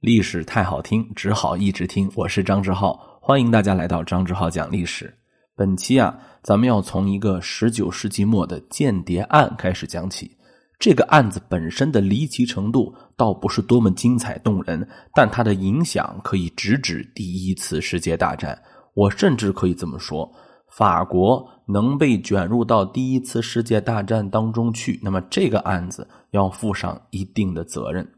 [0.00, 2.08] 历史太好听，只好一直听。
[2.14, 5.12] 我是张志浩，欢迎大家来到张志浩讲历史。
[5.56, 10.30] 本期啊，咱们要从一个十九世纪末的间谍案开始讲起。
[10.78, 18.56] 这个案子本身的离奇程度倒不是多么精彩动人，但它的影响可以直指第一次世界大战。
[18.94, 20.32] 我甚至可以这么说：
[20.68, 28.08] 法国能被卷入到第一次世界大战当中去，那么这个案子要负上一定的责任。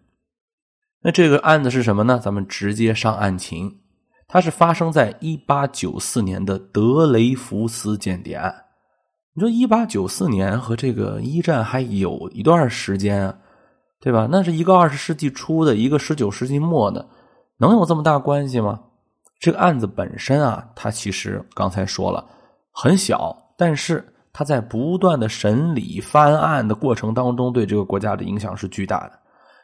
[1.03, 2.19] 那这个案子是什么呢？
[2.23, 3.74] 咱们直接上案情。
[4.29, 8.55] 它是发生在一八九四年的德雷福斯间谍案。
[9.34, 13.34] 你说一八九四年和这个一战还有一段时间啊，
[14.01, 14.29] 对吧？
[14.30, 17.09] 那是一个二十世纪初的，一个十九世纪末的，
[17.59, 18.79] 能有这么大关系吗？
[19.41, 22.24] 这个案子本身啊，它其实刚才说了
[22.73, 29.20] 很小，但是它在不断的审理翻案的过程当中，对这个国家的影响是巨大的。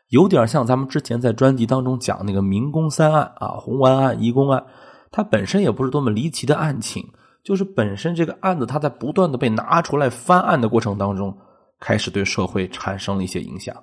[0.09, 4.65] 有点像咱们之前在专辑当中讲那个民工三案啊，红丸案、移宫案，
[5.11, 7.05] 它本身也不是多么离奇的案情，
[7.43, 11.37] 就是本身这个案子它在不断的被拿出来翻案的过程当中，
[11.81, 13.75] 开始对社会产生了一些影响。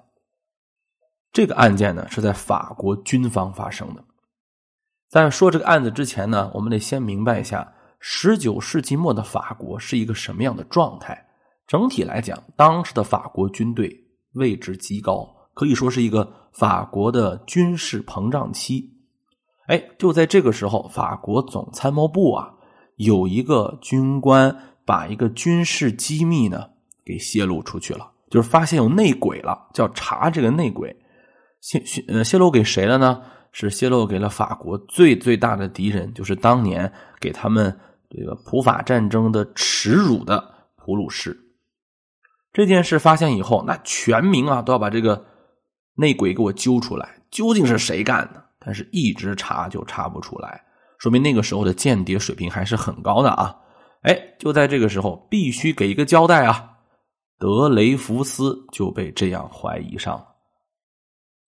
[1.34, 4.04] 这个案件呢是在法国军方发生的。
[5.10, 11.28] 在说这个案子之前呢，我们得先明白一下，十九世纪末的法国是一个什么样的状态。
[11.68, 13.94] 整体来讲，当时的法国军队
[14.36, 15.28] 位置极高。
[15.54, 18.90] 可以说是一个法国的军事膨胀期，
[19.68, 22.52] 哎，就在这个时候，法国总参谋部啊，
[22.96, 26.68] 有一个军官把一个军事机密呢
[27.06, 30.96] 给泄露出去了，就是发现有内鬼了，叫查这个内鬼，
[31.62, 33.22] 泄泄呃泄露给谁了呢？
[33.52, 37.80] 是泄露给了法国最最大的敌人，就是当年给他们
[38.10, 40.44] 这个普法战争的耻辱的
[40.76, 41.40] 普鲁士。
[42.52, 45.24] 这件事发现以后，那全民啊都要把这个。
[45.96, 48.44] 内鬼给我揪出来，究竟是谁干的？
[48.60, 50.64] 但是一直查就查不出来，
[50.98, 53.56] 说明那个时候的间谍水平还是很高的啊！
[54.04, 56.78] 哎，就在这个时候，必须给一个交代啊！
[57.38, 60.28] 德雷福斯就被这样怀疑上了。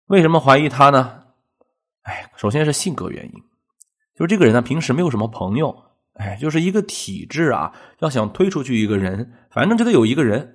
[0.07, 1.23] 为什么怀疑他呢？
[2.03, 3.31] 哎，首先是性格原因，
[4.13, 5.75] 就是这个人呢平时没有什么朋友，
[6.15, 10.54] 哎，就是一个体制啊，要想推出去一个人，反正就得有一个人。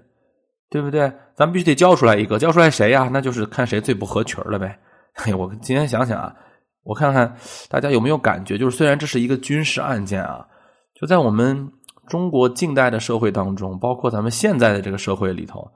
[0.70, 1.12] 对不对？
[1.34, 3.10] 咱们必须得交出来一个，交出来谁呀？
[3.12, 4.78] 那就是看谁最不合群了呗。
[5.14, 6.32] 嘿，我今天想想啊，
[6.84, 7.36] 我看看
[7.68, 10.46] 大家有没有感觉，就是虽然这是一个军事案件啊，
[10.94, 11.68] 就在我们
[12.06, 15.68] 中国近代的社会当中，包括咱们现在的这个社会里头，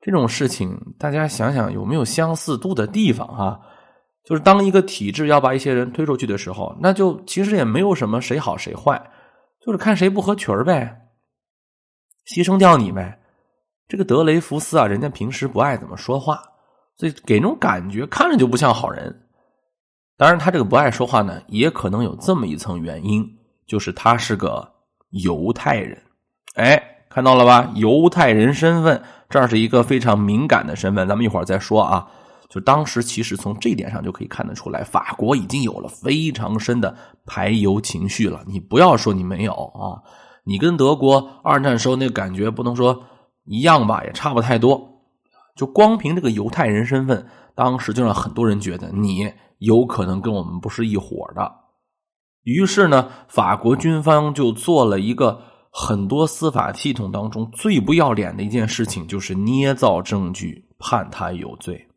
[0.00, 3.58] 这种事情大家想想有没有相似度的地方啊？
[4.24, 9.00] 就是当一个体制要把一些人推出去的时候，那就其实也没有什么谁好谁坏，
[9.60, 11.00] 就是看谁不合群呗，
[12.28, 13.18] 牺牲掉你呗。
[13.88, 16.42] 这个德雷福斯啊，人家平时不爱怎么说话，
[16.96, 19.22] 所以给那种感觉看着就不像好人。
[20.16, 23.24] 当然，他这个不爱说话呢，也可能有这么一层原因，
[23.66, 24.66] 就是他是个
[25.10, 26.02] 犹太人。
[26.54, 27.70] 哎，看到了吧？
[27.76, 31.06] 犹太人身份，这是一个非常敏感的身份。
[31.06, 32.08] 咱们一会儿再说啊。
[32.48, 38.42] 就当时其实从这点上就可以看得出来，法国已经有了非常深的排犹情绪了。
[38.46, 40.02] 你不要说你没有啊，
[40.44, 43.00] 你跟德国二战时候那个感觉不能说。
[43.46, 45.02] 一样吧，也差不太多。
[45.54, 51.50] 就光凭这个犹太人身份，当时就让很多人觉得你有可能跟我们不是一伙的。
[52.42, 55.40] 于是呢，法国军方就做了一个
[55.70, 61.88] 很多司法系统当中最不要脸的一件事情，就是捏造证据判他有罪。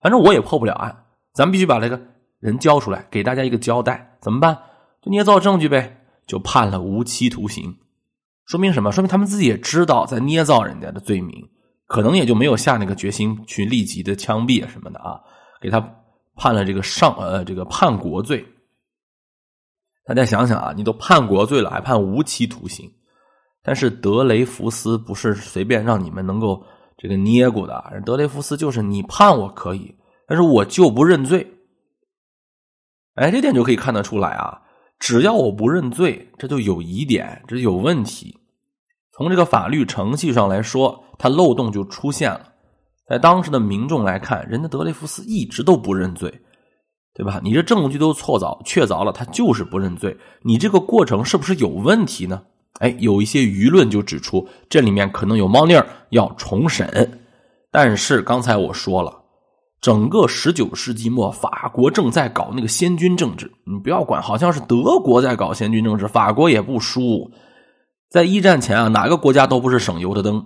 [0.00, 2.00] 反正我也破不了案，咱们必须把这个
[2.40, 4.18] 人交出来，给大家一个交代。
[4.20, 4.58] 怎么办？
[5.00, 7.74] 就捏造证据呗，就判了无期徒刑。
[8.50, 8.90] 说明什么？
[8.90, 11.48] 说明他们自己也知道在捏造人家的罪名，
[11.86, 15.20] 可能也就没有下那个决心去立即的枪毙什么的啊，
[15.60, 15.80] 给他
[16.34, 18.44] 判了这个上呃这个叛国罪。
[20.04, 22.90] 大家想想啊，你都叛国罪了，还判无期徒刑，
[23.62, 26.60] 但是德雷福斯不是随便让你们能够
[26.98, 29.94] 这个捏过的，德雷福斯就是你判我可以，
[30.26, 31.48] 但是我就不认罪。
[33.14, 34.60] 哎，这点就可以看得出来啊，
[35.00, 38.38] 只要我不认罪，这就有疑点，这有问题。
[39.12, 42.52] 从这个法律程序上来说，它漏洞就出现了。
[43.08, 46.32] 在当时的民众来看，人家德雷福斯一直都不认罪，
[47.14, 47.40] 对吧？
[47.42, 50.16] 你这证据都错凿确凿了，他就是不认罪。
[50.42, 52.42] 你这个过程是不是有问题呢？
[52.80, 57.20] 哎，有一些舆论就指出这里面可能有猫腻儿，要重审。
[57.72, 59.19] 但是刚才我说了，
[59.80, 63.50] 整个十九世纪末，法国正在搞那个先军政治。
[63.64, 67.30] 你不要管，好像是德国在搞先军政治，法国也不输。
[68.10, 70.44] 在一战前啊，哪个国家都不是省油的灯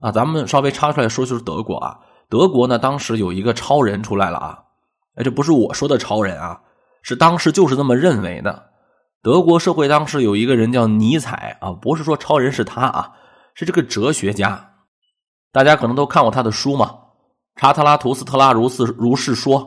[0.00, 0.12] 啊！
[0.12, 1.98] 咱们稍微插出来说，就是德国啊。
[2.28, 4.58] 德国呢，当时有一个超人出来了啊，
[5.14, 6.60] 哎，这不是我说的超人啊，
[7.02, 8.70] 是当时就是这么认为的。
[9.22, 13.10] 德国社会当时有一个人叫尼采啊，不是说超人是他啊，
[13.54, 14.74] 是这个哲学家。
[15.52, 16.86] 大家可能都看过他的书嘛，
[17.56, 19.60] 《查特拉图斯特拉如是如是说》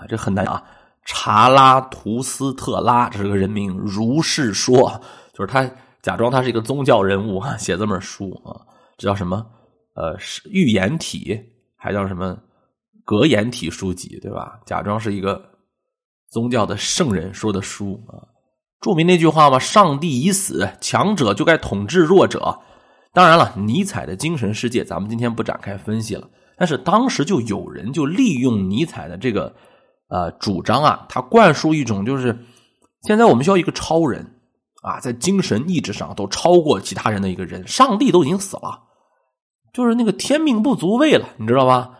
[0.00, 0.62] 啊，这很难啊。
[1.04, 5.00] 查拉图斯特拉这是个人名，如是说
[5.32, 5.68] 就是他
[6.02, 8.60] 假装他是一个宗教人物， 写这本书啊，
[8.98, 9.46] 这叫什么？
[9.94, 10.16] 呃，
[10.50, 11.40] 预言体，
[11.76, 12.36] 还叫什么
[13.04, 14.60] 格言体书籍，对吧？
[14.66, 15.42] 假装是一个
[16.30, 18.20] 宗教的圣人说的书啊。
[18.80, 22.56] 著名那句话嘛：“上帝已死，强者就该统治弱者。”
[23.12, 26.28] 当然了，尼采的精神世界咱们今天不展开分析了。
[26.58, 29.54] 但是当时就有人就利用尼采的这个。
[30.10, 32.34] 呃，主张啊，他灌输一种就是，
[33.02, 34.26] 现在我们需要一个超人
[34.80, 37.68] 啊，在精神意志上都超过其他人的一个人。
[37.68, 38.84] 上帝都已经死了，
[39.74, 41.90] 就是那个天命不足畏了，你知道吧？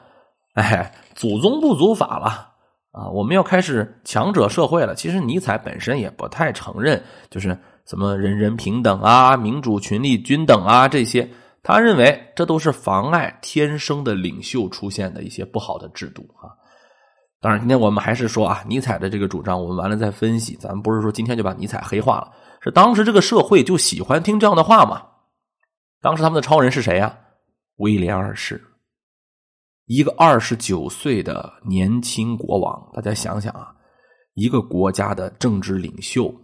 [0.54, 2.48] 哎，祖宗不足法了
[2.92, 3.10] 啊！
[3.10, 4.94] 我们要开始强者社会了。
[4.94, 11.28] 其实尼采本身也不太承认，就是什么人人平等啊、民主、群力均等啊这些，
[11.68, 16.48] 他认为这都是妨碍天生的领袖出现的一些不好的制度啊。
[17.42, 20.56] 当然，今天我们还是说啊，尼采的这个主张，我们完了再分析。
[20.56, 22.32] 咱们不是说今天就把尼采黑化了，
[22.62, 25.02] 是当时这个社会就喜欢听这样的话嘛？
[26.00, 27.14] 当时他们的超人是谁呀？
[27.76, 28.58] 威廉二世，
[29.84, 32.90] 一个二十九岁的年轻国王。
[32.94, 33.74] 大家想想啊，
[34.32, 36.34] 一个国家的政治领袖、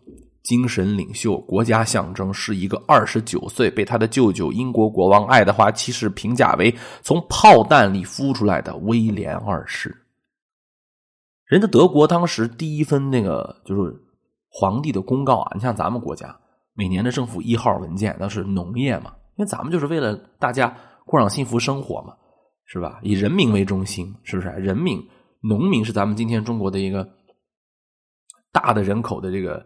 [0.44, 9.96] 精神领袖、国家象征，是一个二十九岁被他的舅舅英国国王爱德华七世评价为从炮弹里孵出来的威廉二世。
[11.46, 13.94] 人家德国当时第一份那个就是
[14.50, 16.38] 皇帝的公告啊，你像咱们国家
[16.74, 20.76] 每年的政府一号文件那是农业嘛，因为咱们就是为了大家
[21.06, 22.14] 过上幸福生活嘛，
[22.66, 23.00] 是吧？
[23.02, 24.48] 以人民为中心，是不是？
[24.48, 25.02] 人民、
[25.40, 27.08] 农民是咱们今天中国的一个
[28.52, 29.64] 大的人口的这个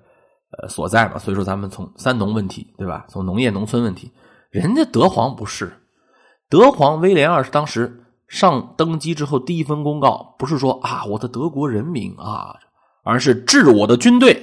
[0.57, 3.05] 呃所在嘛，所以说咱们从三农问题，对吧？
[3.09, 4.13] 从农业农村问题，
[4.51, 5.73] 人家德皇不是，
[6.49, 8.05] 德皇威廉二世当时。
[8.29, 12.55] 上登基之后，第一份公告不是说啊，我的德国人民啊，
[13.03, 14.39] 而是治我的军队。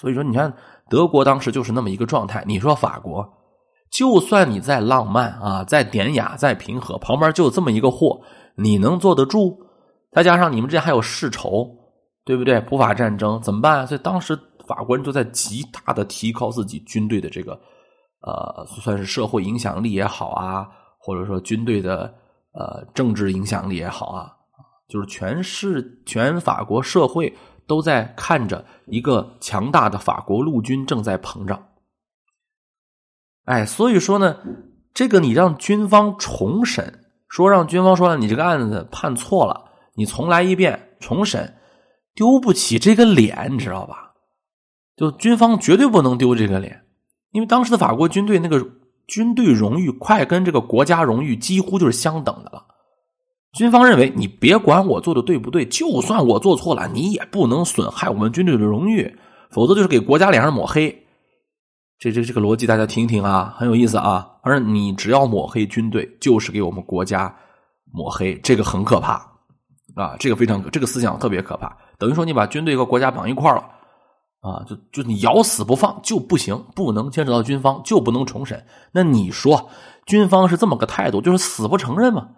[0.00, 0.54] 所以说，你看
[0.88, 2.44] 德国当时就是那么一个状态。
[2.46, 3.28] 你说法国，
[3.90, 8.20] 就算你再浪漫啊，再典雅，再平和，旁边就这么一个货，
[8.54, 9.58] 你能坐得住？
[10.12, 11.68] 再加上你们这还有世仇，
[12.24, 12.60] 对不对？
[12.60, 13.84] 普法战争怎么办？
[13.88, 14.38] 所以当时
[14.72, 17.52] 法官都在极大的提高自己军队的这个
[18.20, 22.12] 呃，算是社会影响力也好啊，或者说军队的。
[22.54, 24.30] 呃，政治影响力也好啊，
[24.86, 27.34] 就是全市全法国社会
[27.66, 31.66] 都在看着一个强大的法国陆军正在膨胀。
[33.46, 34.36] 哎，所以说呢，
[34.92, 41.56] 这个你让军方重审，说让军方说你这个案子判错了，你重来一遍重审，
[42.14, 44.11] 丢不起这个脸，你知道吧？
[44.96, 46.82] 就军方绝对不能丢这个脸，
[47.30, 48.66] 因为当时的法国军队那个。
[49.08, 52.64] 军队荣誉快跟这个国家荣誉几乎就是相等的了。
[53.52, 59.14] 军方认为，你别管我做的对不对，就算我做错了，你也不能损害我们军队的荣誉，
[59.50, 61.04] 否则就是给国家脸上抹黑。
[61.98, 64.26] 这这这个逻辑大家听一听啊，很有意思啊。
[64.42, 67.36] 而你只要抹黑军队，就是给我们国家
[67.92, 69.14] 抹黑，这个很可怕
[69.96, 73.64] 啊，这个非常这个思想特别可怕，等于说你把军队和国家绑一块了。
[74.42, 78.66] 啊，就就你咬死不放就不行，不能牵扯到军方，就不能重审。
[78.90, 79.70] 那你说
[80.04, 82.28] 军方是这么个态度，就是死不承认吗？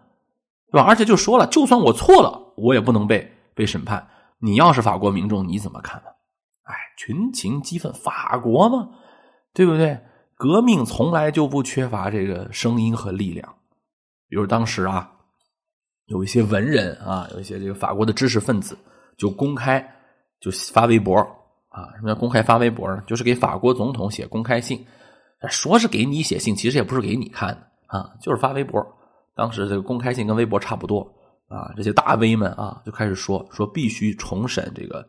[0.70, 0.86] 对吧？
[0.86, 4.06] 而且就说了，就算我错了，我也不能被被审判。
[4.38, 6.10] 你要是法国民众，你怎么看呢？
[6.64, 8.90] 哎，群情激愤，法国嘛，
[9.54, 9.98] 对不对？
[10.36, 13.54] 革命从来就不缺乏这个声音和力量。
[14.28, 15.10] 比如当时啊，
[16.06, 18.76] 有一些文人啊，有一些这个法国的知识分子，
[19.16, 19.80] 就公开
[20.38, 21.26] 就发微博。
[21.74, 23.02] 啊，什么叫公开发微博呢？
[23.04, 24.86] 就是给法国总统写公开信，
[25.48, 28.80] 说是给你写信，其实也不是给你看的啊，就是发微博。
[29.34, 31.00] 当时这个公开信跟微博差不多
[31.48, 35.04] 啊，这些大 V 们啊就开始说说必须重审这个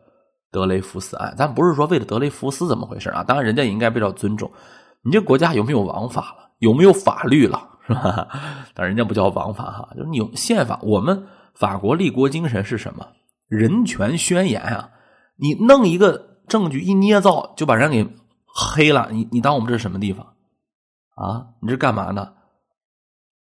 [0.50, 1.32] 德雷福斯案。
[1.38, 4.50] 咱不是说为了德雷福斯怎么回事啊，当然人家也应该比较尊重。
[5.02, 6.50] 你这国家有没有王法了？
[6.58, 7.70] 有没有法律了？
[7.86, 8.26] 是吧？
[8.74, 10.80] 但人家不叫王法哈，就是你有宪法。
[10.82, 13.06] 我们法国立国精神是什么？
[13.46, 14.90] 人权宣言啊！
[15.36, 16.34] 你弄一个。
[16.48, 18.06] 证据一捏造就把人给
[18.46, 20.34] 黑了，你你当我们这是什么地方
[21.16, 21.48] 啊？
[21.60, 22.34] 你这干嘛呢？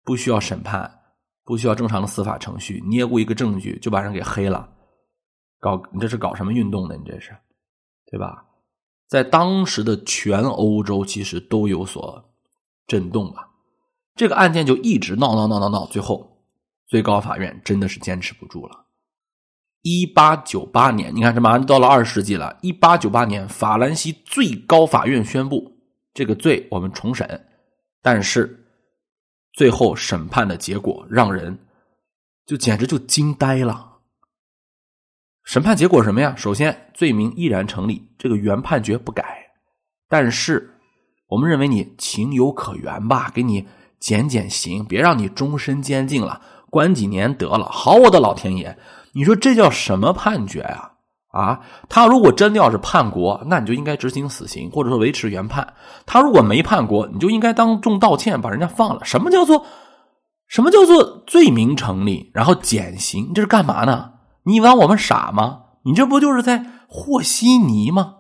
[0.03, 1.00] 不需要审判，
[1.43, 4.69] 不需要正常的司法程序，捏过一个证据就把人给黑了，
[5.59, 6.95] 搞你这是搞什么运动呢？
[6.95, 7.35] 你这是
[8.12, 8.45] 对吧？
[9.07, 12.24] 在当时的全欧洲其实都有所
[12.88, 13.50] 震动吧。
[14.15, 16.39] 这个案件就一直闹闹闹闹闹，最后
[16.88, 18.84] 最高法院真的是坚持不住了。
[19.87, 22.57] 一八九八年，你看这马上到了二十世纪了。
[22.63, 25.71] 一八九八年，法兰西最高法院宣布
[26.11, 27.45] 这个罪我们重审，
[28.01, 28.65] 但是
[29.53, 31.55] 最后审判的结果让人
[32.47, 33.99] 就简直就惊呆了。
[35.43, 36.33] 审判结果什么呀？
[36.35, 39.51] 首先，罪名依然成立，这个原判决不改，
[40.09, 40.79] 但是
[41.27, 43.67] 我们认为你情有可原吧，给你
[43.99, 47.65] 减减刑，别让你终身监禁了，关几年得了。
[47.65, 48.75] 好，我的老天爷！
[49.15, 50.91] 你说这叫什么判决呀？
[51.31, 55.74] 啊，他如果真的要是叛国，那你就应该执行死刑，或者说维持原判。
[56.05, 59.01] 他如果没叛国，你就应该当众道歉，把人家放了。
[59.03, 59.65] 什么叫做
[60.48, 63.31] 什么叫做罪名成立，然后减刑？
[63.34, 64.12] 这是干嘛呢？
[64.43, 65.62] 你以为我们傻吗？
[65.84, 68.15] 你这不就是在和稀泥吗？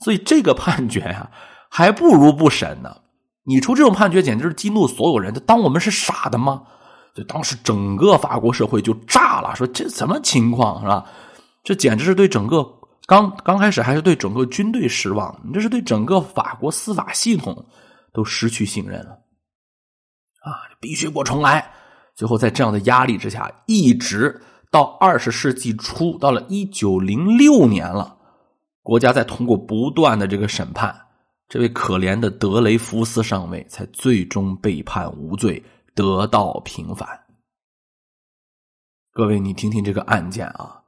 [0.00, 1.30] 所以这个判决呀，
[1.68, 2.96] 还不如不审呢。
[3.44, 5.32] 你出这种判决，简直是激怒所有人。
[5.46, 6.62] 当我们是傻的吗？
[7.14, 11.04] 就当时整个法国社会就炸了，说这什么情况是吧？
[11.62, 12.64] 这简直是对整个
[13.06, 17.66] 刚刚开始还是对整个军队失望，你这是对整个法国司法系统
[18.12, 19.10] 都失去信任了
[20.42, 20.54] 啊！
[20.80, 21.70] 必须给我重来。
[22.14, 24.40] 最后在这样的压力之下，一直
[24.70, 28.16] 到二十世纪初，到了一九零六年了，
[28.82, 30.94] 国家在通过不断的这个审判，
[31.48, 35.62] 这位可怜的德雷福斯上尉才最终被判无罪。
[35.94, 37.26] 得到平反。
[39.12, 40.82] 各位，你听听这个案件啊，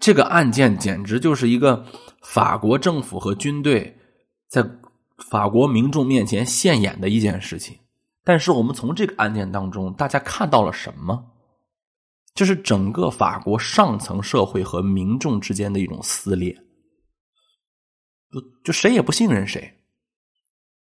[0.00, 1.84] 这个案件简直就是一个
[2.22, 3.96] 法国政府和军队
[4.48, 4.68] 在
[5.30, 7.78] 法国民众面前现眼的一件事情。
[8.24, 11.26] 但是，我们从这个案件当中，大家看到了什么？
[12.34, 16.54] 就是整个法国上层社会和民众之间的一种撕裂，
[18.30, 19.82] 就就谁也不信任谁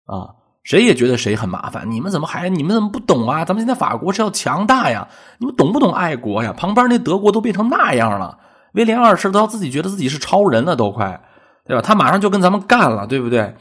[0.04, 0.36] 啊。
[0.62, 3.44] 谁也觉得谁很麻烦，你们怎么还你们怎么不懂啊？
[3.44, 6.52] 咱们现在法国是要强大呀，你们懂不懂爱国呀？
[6.56, 8.38] 旁边那德国都变成那样了，
[8.74, 11.20] 威廉二世都要自己觉得自己是超人了，都快，
[11.66, 11.82] 对吧？
[11.82, 13.54] 他马上就跟咱们干了，对不对？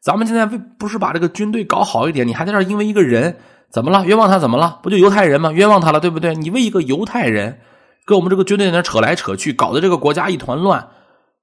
[0.00, 3.36] 咱们现在不是把这个军队搞好一点，你还在这因为一个人
[3.70, 4.06] 怎么了？
[4.06, 4.78] 冤枉他怎么了？
[4.82, 5.52] 不就犹太人吗？
[5.52, 6.34] 冤枉他了，对不对？
[6.34, 7.58] 你为一个犹太人
[8.06, 10.88] 跟我们这个军队在那扯来扯去，搞得这个国家一团乱，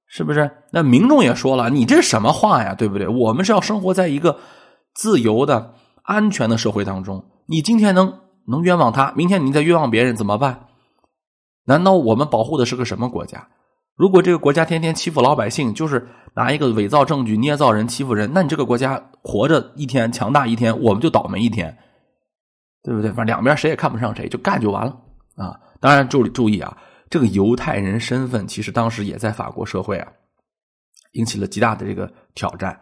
[0.08, 0.50] 是不是？
[0.72, 2.74] 那民众也说了，你这是什么话呀？
[2.74, 3.06] 对不对？
[3.06, 4.36] 我们是要生活在一个。
[4.94, 10.68] 自由的、安全的社会当中，你今天能能冤枉他，明天你再冤枉别人怎么办？
[11.64, 13.48] 难道我们保护的是个什么国家？
[13.96, 21.76] 如果这个国家天天欺负老百姓，就是拿一个伪造证据捏造人欺负人，那你这个国家活着一天强大一天，我们就倒霉一天，
[22.82, 23.10] 对不对？
[23.10, 24.96] 反正两边谁也看不上谁，就干就完了
[25.36, 25.58] 啊！
[25.80, 26.76] 当然注注意啊，
[27.08, 30.08] 这个犹太人身份其实当时也在法国社会啊
[31.12, 32.78] 引起了极大的这个挑战，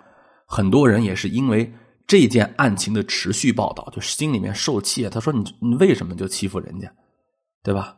[0.47, 1.73] 很多人也是因为。
[2.07, 5.11] 这件案情的持续报道，就心里面受气啊。
[5.11, 6.93] 他说：“你你为什么就欺负人家，
[7.63, 7.97] 对吧？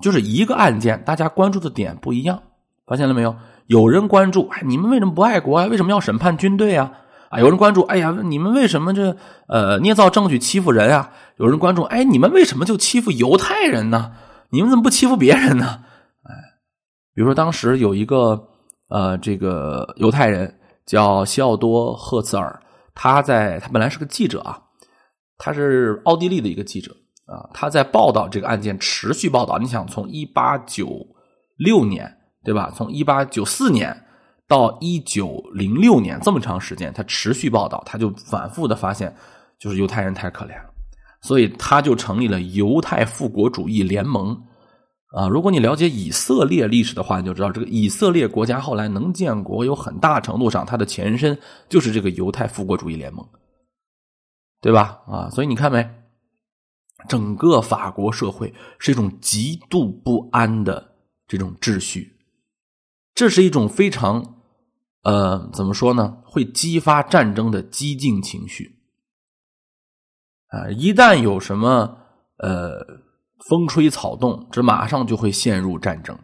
[0.00, 2.42] 就是一个案件，大家关注的点不一样，
[2.86, 3.36] 发现了没有？
[3.66, 5.66] 有人关注，哎，你们为什么不爱国啊？
[5.66, 6.90] 为什么要审判军队啊？
[7.28, 9.16] 啊，有人关注，哎呀，你们为什么这
[9.48, 11.12] 呃捏造证据欺负人啊？
[11.36, 14.12] 有人关注，哎，你们为什么就欺负犹太人呢？
[14.50, 15.84] 你们怎么不欺负别人呢？
[16.24, 16.34] 哎，
[17.14, 18.48] 比如说当时有一个
[18.88, 22.58] 呃这个犹太人叫西奥多·赫茨尔。”
[22.94, 24.60] 他在他本来是个记者啊，
[25.38, 26.94] 他是奥地利的一个记者
[27.26, 29.58] 啊，他在报道这个案件，持续报道。
[29.58, 31.06] 你想从一八九
[31.56, 32.72] 六年对吧？
[32.74, 34.04] 从一八九四年
[34.46, 39.14] 到一九零六年这么长时间，他持续报道，他就反复的发现，
[39.58, 40.70] 就是犹太人太可怜了，
[41.22, 44.38] 所以他就成立了犹太复国主义联盟。
[45.12, 51.38] 啊，如果你了解以色列历史的话，你就知道这个以色列国家后来能建国，有很大程度上它的前身
[51.68, 53.22] 就是这个犹太复国主义联盟，
[54.62, 55.02] 对吧？
[55.06, 55.86] 啊，所以你看没，
[57.10, 60.96] 整个法国社会是一种极度不安的
[61.28, 62.16] 这种秩序，
[63.14, 64.36] 这是一种非常
[65.02, 66.16] 呃，怎么说呢？
[66.24, 68.78] 会激发战争的激进情绪
[70.48, 70.70] 啊！
[70.70, 71.98] 一旦有什么
[72.38, 73.11] 呃。
[73.48, 76.16] 风吹草动，这马上就会陷入战争。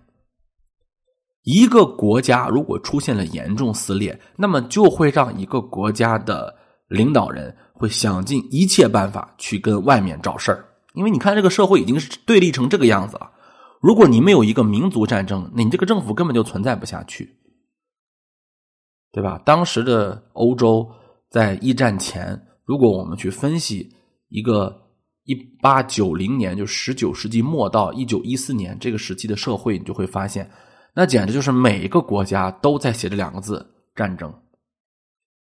[1.43, 6.55] 一个国家如果出现了严重撕裂，那么就会让一个国家的
[6.89, 10.65] 领导人会想尽一切办法去跟外面找事儿。
[10.95, 13.31] 因为你看，这个社会已经是对立成这个样子了。
[13.81, 17.37] 如果你没有一个民族战争，你这个政府根本就存在不下去，
[19.13, 19.41] 对吧？
[19.45, 20.89] 当时的欧洲
[21.31, 23.97] 在一战前，如果我们去分析
[24.29, 24.88] 一个。
[25.29, 30.51] 一八九零年，就十九世纪末到一九一四年这个时期的社会，你就会发现，
[30.95, 34.33] 那简直就是每一个国家都在写这两个字“战争”。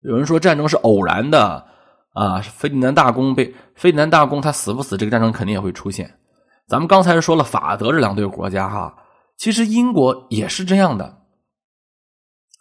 [0.05, 1.67] 有人说战争是偶然的
[2.13, 6.19] 啊，费迪南大公被费迪南大公他死不死，这个战争肯定也会出现。
[6.67, 8.95] 咱们刚才说了法德这两对国家哈，
[9.39, 11.23] 其实英国也是这样的。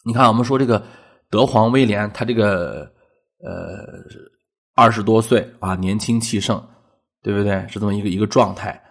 [0.05, 0.81] 你看，我们说这个
[1.29, 2.89] 德皇威廉，他这个
[3.43, 3.85] 呃
[4.75, 6.65] 二十多岁啊，年轻气盛，
[7.27, 7.67] 对不对？
[7.67, 8.81] 是这么一个一个状态。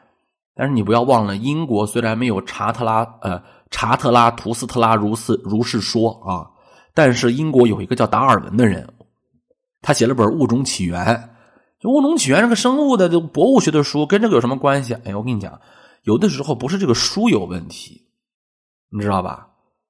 [0.55, 6.45] 但是你不要忘了，英国虽然没有查特拉呃查特拉图斯特拉如是如是说啊，
[6.93, 8.87] 但是英国有一个叫达尔文的人，
[9.81, 11.03] 他写了本《物种起源》。
[11.81, 14.93] 就《物种起源》这个生物的这博物学的书，跟这个有什么关系？
[15.07, 15.59] 哎，我跟你讲，
[16.03, 18.03] 有的时候不是这个书有问题，
[18.91, 19.49] 你知道吧？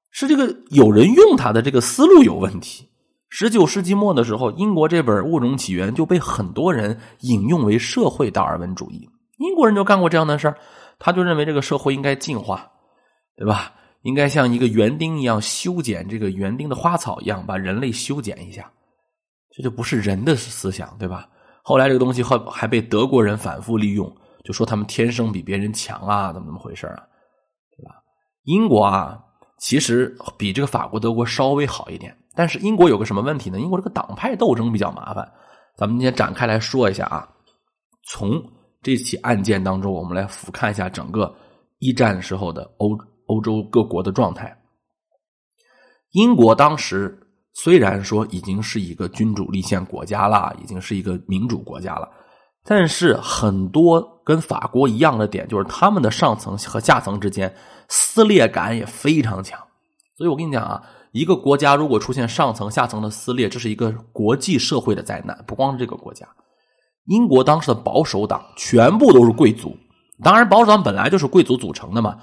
[0.09, 2.86] 是这个有人用他的这个思路有问题。
[3.29, 9.07] 十九世纪末的时候，英国这本《物种起源》就被很多人引用为社会达尔文主义。
[9.37, 10.57] 英国人就干过这样的事儿，
[10.97, 12.71] 他就认为这个社会应该进化，
[13.35, 13.73] 对吧？
[14.03, 18.71] 应该像一个园丁一样修剪这个园丁的花草一样，把人类修剪一下，
[19.51, 21.27] 这就不是人的思想，对吧？
[21.63, 24.09] 后来这个东西还还被德国人反复利用，
[24.45, 27.03] 就说他们天生比别人强啊，怎么怎么回事啊，
[27.75, 27.95] 对吧？
[28.43, 29.19] 英国啊，
[29.59, 33.59] 其实比这个法国、德国稍微好一点，但是英国有个什么问题呢？
[33.59, 35.29] 英国这个党派斗争比较麻烦，
[35.75, 37.27] 咱们今天展开来说一下啊，
[38.07, 38.41] 从。
[38.83, 41.35] 这起案件当中，我们来俯瞰一下整个
[41.79, 44.55] 一战时候的欧欧洲各国的状态。
[46.11, 47.19] 英国当时
[47.53, 52.07] 虽然说已经是一个君主立宪国家了，已经是一个民主国家了，
[52.63, 57.53] 但是很多跟法国一样的点，就是他们的上层和下层之间
[57.89, 59.59] 撕裂感也非常强。
[60.15, 66.27] 所以我跟你讲啊，一个国家如果出现上层下层的撕裂，这是一个国际社会的灾难，不光是这个国家。
[67.05, 69.75] 英国当时的保守党全部都是贵族，
[70.23, 72.17] 当然保守党本来就是贵族组成的嘛。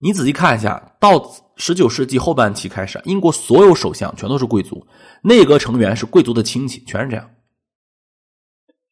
[0.00, 1.22] 你仔细看一下，到
[1.56, 4.84] 十九世纪后半期开始，英国所有首相全都是贵族，
[5.22, 7.30] 内阁成员是贵族的亲戚，全是这样。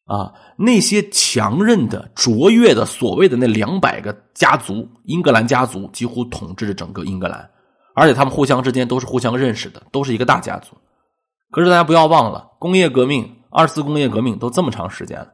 [0.05, 7.49] 啊，那些强韧的、卓越的所谓的那两百个家族，英格兰家族几乎统治着整个英格兰，
[7.93, 10.75] 而且他们互相之间都是互相认识的，都是一个大家族。
[11.51, 13.35] 可是大家不要忘了，工业革命。
[13.51, 15.27] 二次工业革命都这么长时间了，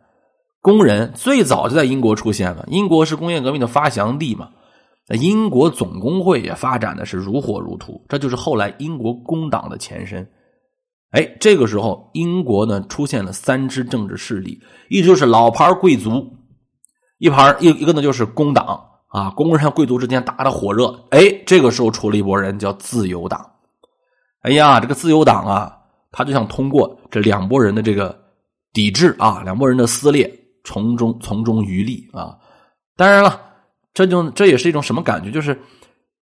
[0.62, 2.65] 工人最早就在英国出现了。
[2.70, 4.52] 英国是工业革命的发祥地嘛？
[5.10, 10.26] 那英国总工会也发展的是如火如荼，这就是后来英国工党的前身。
[11.12, 16.26] 哎，这个时候英国呢出现了三支政治势力，一支就是老牌贵族，
[17.18, 18.85] 一盘一一个呢就是工党
[19.15, 20.88] 啊，工人和贵族之间打的火热。
[21.12, 23.49] 哎，这个时候出了一波人叫自由党。
[24.41, 25.71] 哎呀，这个自由党啊。
[26.17, 28.17] 他就想通过这两拨人的这个
[28.71, 32.38] 抵制啊，两拨人的撕裂，从中从中渔利啊。
[32.95, 33.41] 当然了，
[33.93, 35.30] 这就这也是一种什么感觉？
[35.30, 35.60] 就是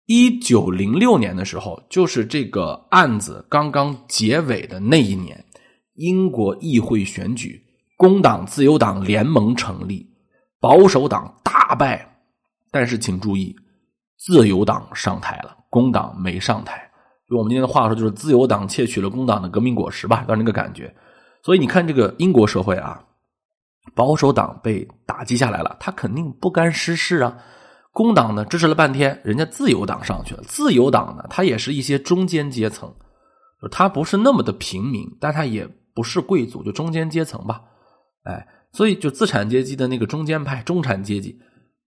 [0.06, 5.44] 一九零六年的时候，就是这个案子刚刚结尾的那一年，
[5.94, 7.60] 英国议会选举，
[7.96, 10.06] 工党、自由党联盟成立，
[10.60, 12.09] 保守党大败。
[12.70, 13.56] 但是请注意，
[14.18, 16.90] 自由党上台了，工党没上台。
[17.28, 20.94] 用我们今天的话说，就是自由党窃取了工党的革命果实吧，让那个感觉。
[21.42, 23.02] 所以你看，这个英国社会啊，
[23.94, 27.38] 保守党被打击下来了，他肯定不甘失势啊。
[27.92, 30.42] 工党呢支持了半天，人家自由党上去了。
[30.46, 32.94] 自由党呢，他也是一些中间阶层，
[33.70, 37.62] 他不是那么的平民，但他也不是贵族，就中间阶层吧。
[38.24, 41.38] 哎，所以就资产阶级的那个中间派、中产阶级。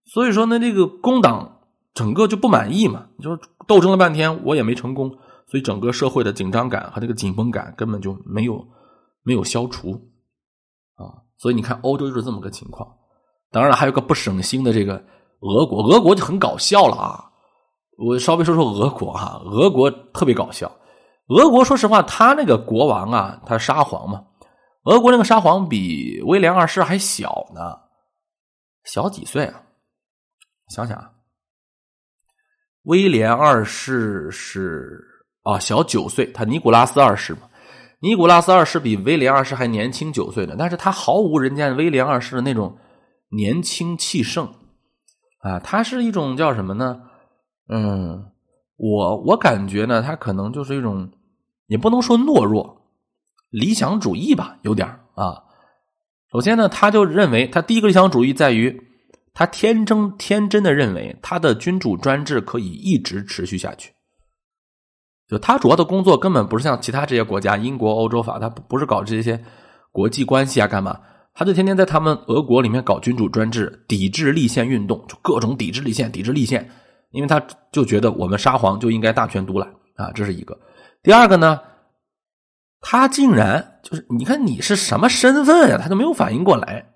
[0.05, 1.59] 所以说呢，这个工党
[1.93, 5.11] 整个就不满意嘛，就是斗争了半天，我也没成功。
[5.45, 8.65] 所以整个社会的紧张感和这个紧绷感根本就没有
[9.23, 9.91] 没有消除
[10.95, 11.21] 啊！
[11.37, 12.87] 所以你看，欧洲就是这么个情况。
[13.51, 14.95] 当然了，还有个不省心的这个
[15.41, 17.29] 俄国，俄国就很搞笑了啊！
[17.97, 20.71] 我稍微说说俄国哈，俄国特别搞笑。
[21.27, 24.23] 俄国说实话，他那个国王啊，他沙皇嘛，
[24.85, 27.77] 俄国那个沙皇比威廉二世还小呢，
[28.85, 29.62] 小几岁啊？
[30.69, 31.12] 想想啊，
[32.84, 35.10] 威廉二世是。
[35.43, 37.41] 啊，小九岁，他尼古拉斯二世嘛，
[37.99, 42.78] 尼古拉斯二世比威廉二世还年轻九岁呢，但是他毫无人家威廉二世的那种
[43.28, 44.47] 年轻气盛
[45.39, 47.02] 啊，他是一种叫什么呢？
[47.67, 48.32] 嗯，
[48.78, 51.12] 我我感觉呢，他可能就是一种，
[51.67, 52.89] 也不能说懦弱，
[53.49, 55.43] 理想主义吧，有点啊。
[56.32, 58.82] 首先呢，他就认为他第一个理想主义在于，
[59.34, 63.91] 他天真天真的认为他的君主专制可以一直持续下去。
[65.28, 69.43] 就他主要的工作根本不是像其他这些国家，英国、欧洲法，他不是搞这些
[69.91, 71.00] 国际关系啊，干嘛？
[71.34, 76.69] 他就天天在他们俄国里面搞君主专制，抵制立宪运动，就各种抵制立宪，抵制立宪，
[77.10, 80.56] 因为他就觉得我们沙皇就应该大权独揽啊，这是一个。
[81.02, 81.60] 第二个呢，
[82.82, 85.80] 他竟然就是你看你是什么身份呀？
[85.82, 86.92] 他都没有反应过来。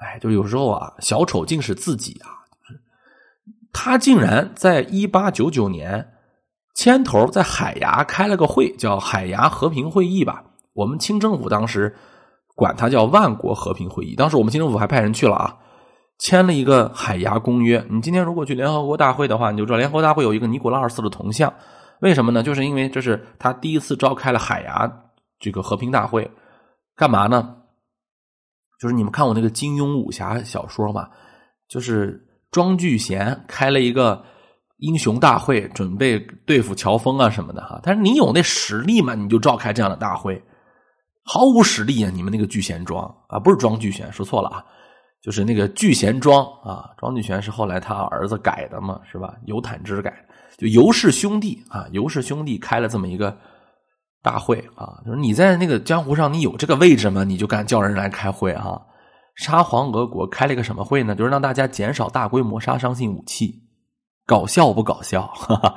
[0.00, 2.40] 哎，就有时候啊，小丑竟是自己啊，
[3.72, 6.12] 他竟然在一八九九年
[6.74, 10.44] 牵头在海牙开了个会，叫海牙和平会议吧。
[10.72, 11.94] 我们清政府当时
[12.54, 14.14] 管它叫万国和平会议。
[14.14, 15.56] 当时我们清政府还派人去了啊，
[16.18, 17.84] 签了一个海牙公约。
[17.90, 21.52] 你今天如果去联合国大会的话，你就知道联合国大会有一个尼古拉二世的铜像。
[22.00, 22.42] 为什么呢？
[22.42, 24.90] 就是因为这是他第一次召开了海牙
[25.38, 26.30] 这个和平大会，
[26.96, 27.56] 干嘛呢？
[28.80, 31.08] 就是你们看我那个金庸武侠小说嘛，
[31.68, 34.24] 就是庄聚贤开了一个
[34.78, 37.78] 英雄大会，准备对付乔峰啊什么的哈。
[37.82, 40.42] 但是你有那实力吗，你就召开这样的大会。
[41.22, 42.10] 毫无实力啊！
[42.12, 44.64] 你们那个聚贤庄啊，不是庄聚贤，说错了啊，
[45.20, 46.90] 就是那个聚贤庄啊。
[46.96, 49.34] 庄聚贤是后来他儿子改的嘛，是吧？
[49.44, 50.12] 尤坦之改。
[50.56, 53.36] 就尤氏兄弟啊，尤氏兄弟开了这么一个
[54.22, 57.24] 大会啊，就是你在那个江湖上，你有这个位置吗？
[57.24, 58.80] 你就敢叫人来开会啊？
[59.34, 61.14] 沙皇俄国开了一个什么会呢？
[61.14, 63.62] 就是让大家减少大规模杀伤性武器，
[64.26, 65.26] 搞笑不搞笑？
[65.34, 65.74] 哈哈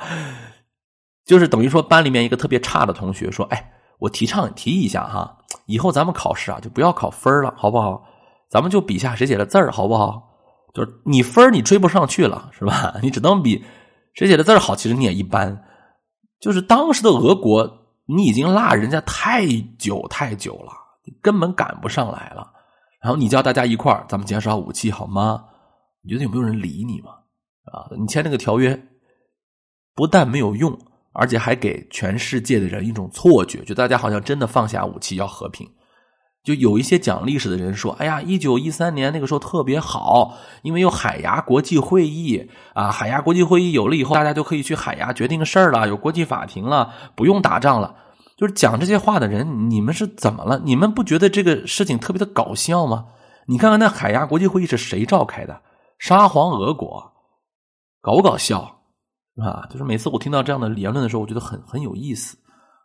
[1.25, 8.03] 就是等于说班里面一个特别差的同学说：“哎，我提倡提一下哈，以后咱们考试啊就不要考分了，好不好？
[8.49, 10.21] 咱们就比下谁写的字儿，好不好？
[10.73, 12.95] 就是你分你追不上去了，是吧？
[13.01, 13.63] 你只能比。”
[14.13, 15.63] 谁写的字好，其实你也一般。
[16.39, 20.71] 就是当时的俄国，你已经落人家太久太久了，
[21.21, 22.51] 根本赶不上来了。
[23.01, 25.45] 然后你叫大家一块儿，咱们减少武器好吗？
[26.01, 27.11] 你觉得有没有人理你吗？
[27.65, 28.87] 啊，你签那个条约，
[29.95, 30.77] 不但没有用，
[31.13, 35.69] 而且还给全世界的人一种错觉，就大家好像真的放下武器要和平。
[36.43, 47.95] 就有一些讲历史的人说：“哎呀，一九一三年那个时候特别好，因为有海牙国际会议啊，海牙国际会议有了以后，大家就可以去海牙决定事儿了，有国际法庭了，不用打仗了。”
[48.35, 50.59] 就是讲这些话的人，你们是怎么了？
[50.65, 53.05] 你们不觉得这个事情特别的搞笑吗？
[53.45, 55.61] 你看看那海牙国际会议是谁召开的？
[55.99, 57.13] 沙皇俄国，
[58.01, 58.79] 搞不搞笑？
[59.41, 62.37] 啊，就是每次我听到这样的言论的时候，我觉得很很有意思。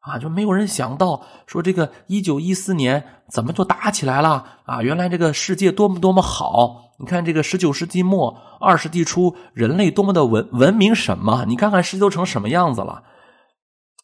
[0.09, 4.83] 啊，就没有人想到说这个一九一四年怎么就打起来了啊？
[4.83, 6.95] 原来这个世界多么多么好！
[6.99, 11.45] 你看这个十九世纪末二十世纪初，人类多么的文文明什么？
[11.47, 13.03] 你看看世界都成什么样子了，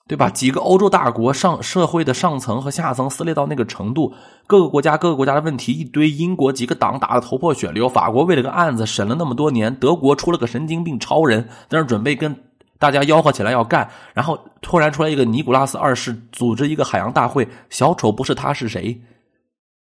[0.06, 0.30] 对吧？
[0.30, 4.12] 几个欧洲大国上社会的上层和下层撕裂到那个程度，
[4.46, 12.36] 各个国家各个国家的问题一堆，英国几个党打的头破血流，法国为了个案子审了那么多年，德国出了个神经病超人，在那准备跟。
[12.78, 19.00] 大家吆喝起来要干，然后突然出来一个尼古拉斯二世组织一个海洋大会，小丑不是他是谁，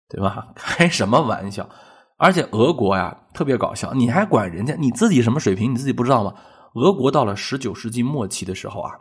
[0.07, 0.53] 对吧？
[0.55, 1.67] 开什么玩笑？
[2.17, 4.75] 而且俄国呀特别搞笑，你还管人家？
[4.75, 5.71] 你自己什么水平？
[5.71, 6.33] 你自己不知道吗？
[6.75, 8.91] 俄国到了十九世纪末期的时候啊，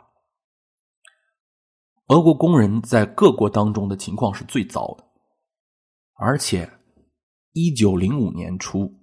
[2.07, 5.03] 俄国工人在各国当中的情况是最糟的，
[6.15, 6.69] 而且
[7.53, 9.02] 一九零五年初。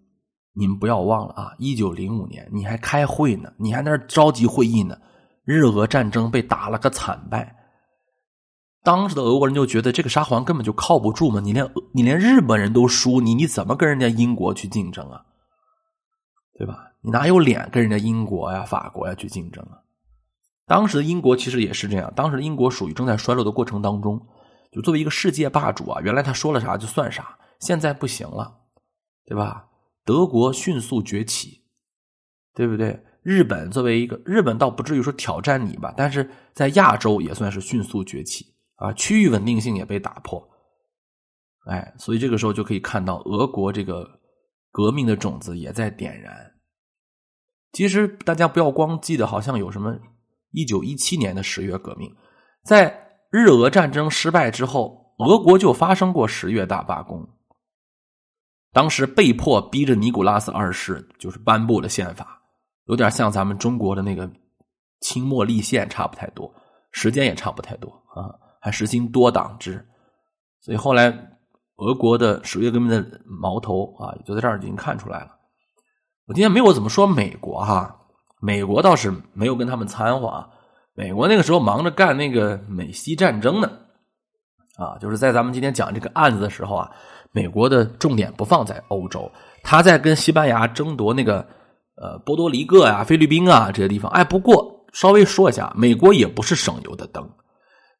[0.53, 1.55] 你们不要忘了啊！
[1.59, 4.97] 一九零五年，你还开会呢，你还在那召集会议呢。
[5.45, 7.57] 日俄战争被打了个惨败，
[8.85, 11.41] 当时的俄国人就觉得这个沙皇根本就靠不住嘛。
[11.41, 15.25] 你连你连日本人都输，你你怎么跟人家英国去竞争啊？
[16.57, 16.93] 对吧？
[17.01, 19.79] 你哪有脸跟人家英国呀、法国呀去竞争啊？
[20.67, 24.21] 当时的英国其实也是这样，当时的英国属于正在衰落的过程当中，
[24.71, 28.55] 就作为一个世界霸主啊，原来他说了啥就算啥，现在不行了，
[29.25, 29.65] 对吧？
[30.11, 31.63] 德国迅速崛起，
[32.53, 33.01] 对不对？
[33.23, 38.45] 日本作为一个日本，倒不至于说挑战你吧，但是在亚洲也算是迅速崛起
[38.75, 40.45] 啊，区域稳定性也被打破。
[41.67, 44.05] 哎，所以这个时候就可以看到俄国这个
[44.73, 46.35] 革命的种子也在点燃。
[47.71, 49.97] 其实大家不要光记得好像有什么
[50.51, 52.13] 一九一七年的十月革命，
[52.65, 57.29] 在日俄战争失败之后，俄国就发生过十月大罢工。
[58.73, 62.41] 当时被迫逼着尼古拉斯二世就是颁布了宪法，
[62.85, 64.31] 有点像咱们中国的那个
[65.01, 66.49] 清末立宪差不太多，
[66.93, 68.31] 时间也差不太多啊，
[68.61, 69.85] 还实行多党制，
[70.61, 71.09] 所以后来
[71.79, 75.31] 俄国的十月革命的矛头啊，就在这儿已经看出来了。
[76.27, 77.93] 我今天没有怎么说美国哈，
[78.41, 80.49] 美国倒是没有跟他们掺和啊，
[80.95, 83.69] 美国那个时候忙着干那个美西战争呢，
[84.77, 86.89] 啊，就是在咱们今天讲这个案子的时候啊。
[87.33, 89.31] 美国的重点不放在欧洲，
[89.63, 91.47] 他在跟西班牙争夺那个
[91.97, 94.11] 呃波多黎各啊、菲律宾啊这些地方。
[94.11, 97.25] 哎，不过稍微说一下，美国也不是省油的灯。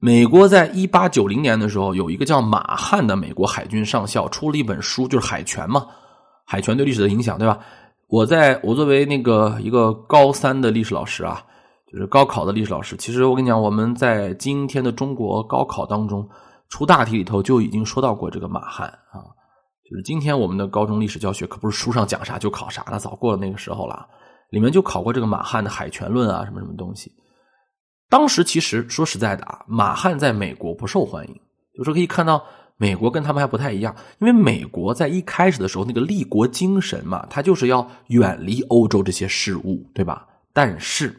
[0.01, 5.87] 美国在一八九零年的时候，有一个叫马汉的美国海军上校出了一本书，就是海权嘛，
[6.45, 7.59] 海权对历史的影响，对吧？
[8.09, 11.41] 我在我作为那个一个高三的历史老师啊，
[11.93, 16.29] 就是高考的历史老师，其实我跟你讲，我们在今天的中国高考当中。
[16.71, 19.21] 出大题里头就已经说到过这个马汉啊，
[19.85, 24.09] 就是今天我们的高中历史教学可不是书上讲啥就考啥了，早过了那个时候了。
[24.51, 27.13] 里面就考过这个马汉的海权论啊，什么什么东西。
[28.09, 31.41] 当时其实说实在的啊，马汉在美国不受欢迎，
[31.77, 32.45] 就是可以看到
[32.77, 40.27] 美国跟他们还不太一样，因为美国在一开始的时候那个立国精神嘛，他就是要远离欧洲这些事物，对吧？
[40.53, 41.15] 但是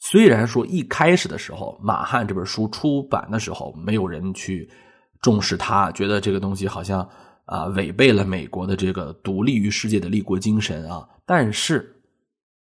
[0.00, 4.68] 虽然说一开始的时候，马汉这本书出版的时候，没有人去
[5.20, 7.08] 重视他，觉得这个东西好像
[7.44, 12.02] 啊违背了美国的这个独立于世界的立国精神啊，但是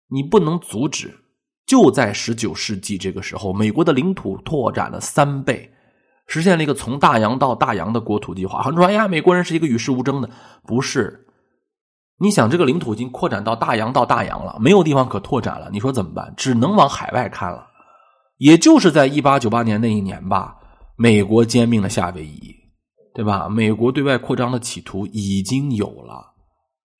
[0.10, 1.12] 你不能阻止。
[1.66, 5.72] 就在十九世纪这个时候，美国的领土拓展了三倍，
[6.28, 8.62] 实现了一个从大洋到大洋的国土计划。
[8.62, 10.30] 很多人说：“哎呀，美国人是一个与世无争的。”
[10.68, 11.26] 不是，
[12.18, 16.34] 你想，这个领土已经扩展到大洋到大洋了，没有地方可拓展了，你说怎么办？
[16.38, 17.68] 只能往海外看了。
[18.38, 20.56] 也就是在一八九八年那一年吧，
[20.96, 22.54] 美国兼并了夏威夷，
[23.14, 23.48] 对吧？
[23.50, 26.34] 美国对外扩张的企图已经有了。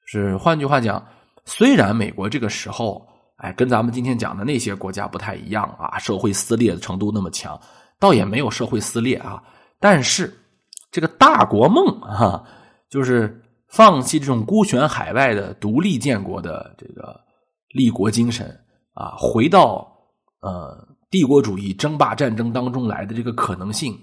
[0.06, 1.04] 是换句话讲，
[1.46, 3.06] 虽然美国这个时候。
[3.38, 7.60] 哎，跟咱们今天讲的那些国家不太一样啊，社会撕裂的程度那么强，
[8.00, 9.44] 倒也没有社会撕裂啊。
[9.82, 10.34] 但是
[10.92, 12.42] 这个大国梦啊，
[12.90, 13.43] 就是
[13.74, 17.20] 放弃这种孤悬海外的独立建国的这个
[17.70, 18.48] 立国精神
[18.94, 19.92] 啊，回到
[20.42, 23.98] 呃帝国主义争霸战争当中来的这个可能性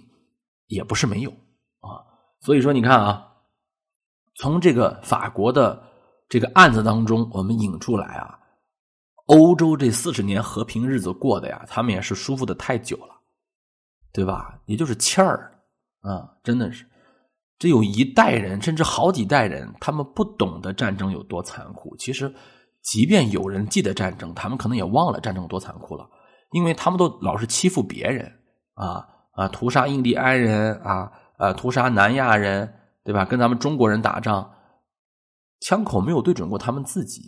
[0.67, 1.31] 也不是没有
[1.79, 2.03] 啊。
[2.41, 3.25] 所以说，你看啊，
[4.35, 5.81] 从这个法国的
[6.29, 8.37] 这个案子当中，我们引出来啊。
[9.27, 13.15] 欧洲这四十年和平日子过的呀，他们也是舒服的太久了，
[14.13, 14.59] 对吧？
[14.67, 15.57] 也就是欠儿
[16.01, 16.85] 啊，真的是，
[17.61, 21.95] 这有一代人甚至好几代人，他们不懂得战争有多残酷。
[21.99, 22.35] 其实，
[22.83, 26.09] 即便有人记得战争，他们可能也忘了战争多残酷了，
[26.53, 28.33] 因为他们都老是欺负别人
[28.73, 32.73] 啊啊，屠杀印第安人啊啊，屠杀南亚人，
[33.05, 33.27] 对吧？
[33.27, 34.51] 跟咱们中国人打仗，
[35.61, 37.21] 枪口没有对准过他们自己。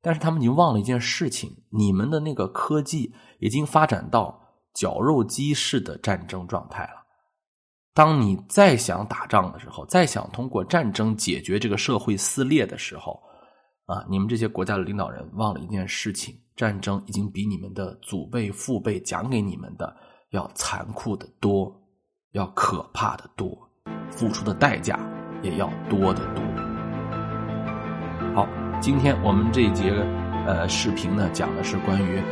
[0.00, 4.40] 但是他们已经忘了一件事情：你们的那个科技已经发展到
[4.72, 6.97] 绞肉机式的战争状态了。
[7.98, 13.20] 当你再想打仗的时候，再想通过战争解决这个社会撕裂的时候，
[13.86, 19.92] 啊，你们这些国家的领导人忘了一件事情：战争已经比你们的祖辈、父辈讲给你们的
[20.30, 21.74] 要残酷的多，
[22.34, 23.58] 要可怕的多，
[24.12, 24.96] 付出的代价
[25.42, 26.44] 也要多得多。
[28.32, 28.46] 好。
[28.80, 29.90] 今天我们这一节
[30.46, 32.22] 呃视频呢，讲的是关于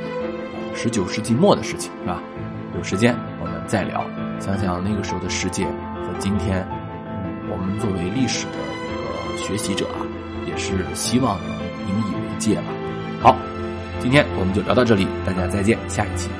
[0.76, 2.22] 十九世纪末的事情，是吧？
[2.76, 4.00] 有时间我们再聊，
[4.38, 6.66] 想想那个时候的世界和今天，
[7.50, 9.98] 我们作为历史的一个学习者啊，
[10.46, 11.48] 也是希望能
[11.88, 12.64] 引以为戒吧。
[13.20, 13.36] 好，
[14.00, 16.30] 今天我们就聊到这里，大家再见，下一期。